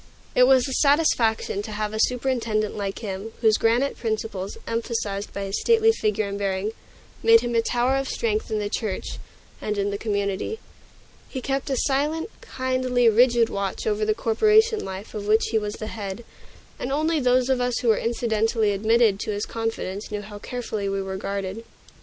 It 0.33 0.47
was 0.47 0.67
a 0.67 0.73
satisfaction 0.73 1.61
to 1.61 1.73
have 1.73 1.93
a 1.93 1.99
superintendent 2.01 2.75
like 2.75 2.97
him, 3.05 3.33
whose 3.41 3.59
granite 3.59 3.95
principles, 3.95 4.57
emphasized 4.65 5.31
by 5.31 5.43
his 5.43 5.61
stately 5.61 5.91
figure 5.91 6.27
and 6.27 6.39
bearing, 6.39 6.71
made 7.21 7.41
him 7.41 7.53
a 7.53 7.61
tower 7.61 7.97
of 7.97 8.09
strength 8.09 8.49
in 8.49 8.57
the 8.57 8.67
church 8.67 9.19
and 9.61 9.77
in 9.77 9.91
the 9.91 9.99
community. 9.99 10.57
He 11.29 11.39
kept 11.39 11.69
a 11.69 11.75
silent, 11.77 12.31
kindly, 12.41 13.09
rigid 13.09 13.47
watch 13.49 13.85
over 13.85 14.03
the 14.03 14.15
corporation 14.15 14.83
life 14.83 15.13
of 15.13 15.27
which 15.27 15.49
he 15.51 15.59
was 15.59 15.75
the 15.75 15.85
head; 15.85 16.25
and 16.79 16.91
only 16.91 17.19
those 17.19 17.47
of 17.47 17.61
us 17.61 17.77
who 17.81 17.89
were 17.89 17.99
incidentally 17.99 18.71
admitted 18.71 19.19
to 19.19 19.31
his 19.31 19.45
confidence 19.45 20.09
knew 20.09 20.23
how 20.23 20.39
carefully 20.39 20.89
we 20.89 21.03
were 21.03 21.15
guarded. 21.17 21.63